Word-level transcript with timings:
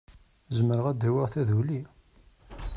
Zemreɣ 0.57 0.85
ad 0.87 1.01
awiɣ 1.07 1.25
taduli? 1.33 1.79